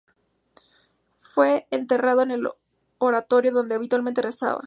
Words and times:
Fue 1.19 1.67
enterrando 1.69 2.23
en 2.23 2.31
el 2.31 2.47
oratorio 2.97 3.51
donde 3.51 3.75
habitualmente 3.75 4.23
rezaba. 4.23 4.59